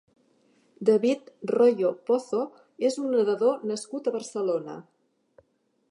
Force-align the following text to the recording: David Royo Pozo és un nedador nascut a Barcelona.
David 0.89 1.29
Royo 1.57 1.91
Pozo 2.09 2.39
és 2.91 2.99
un 3.05 3.15
nedador 3.17 3.63
nascut 3.73 4.09
a 4.13 4.19
Barcelona. 4.21 4.81